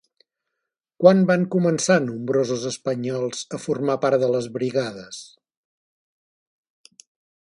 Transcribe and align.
Quan 1.01 1.19
van 1.31 1.43
començar 1.55 1.97
nombrosos 2.05 2.63
espanyols 2.69 3.43
a 3.57 3.61
formar 3.67 3.99
part 4.07 4.25
de 4.25 4.29
les 4.37 4.49
Brigades? 4.57 5.23